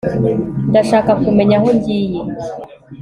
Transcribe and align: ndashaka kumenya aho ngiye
ndashaka 0.69 1.11
kumenya 1.23 1.55
aho 1.59 1.69
ngiye 1.77 2.21